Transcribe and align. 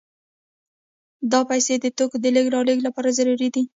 دا 1.31 1.39
پیسې 1.49 1.73
د 1.79 1.85
توکو 1.97 2.17
د 2.21 2.25
لېږد 2.35 2.53
رالېږد 2.55 2.85
لپاره 2.87 3.15
ضروري 3.17 3.49
دي 3.55 3.63